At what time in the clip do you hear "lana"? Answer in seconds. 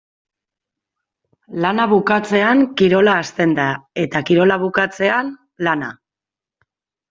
1.65-1.85, 5.71-5.95